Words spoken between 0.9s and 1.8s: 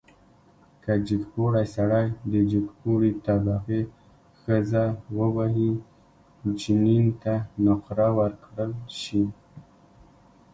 جګپوړی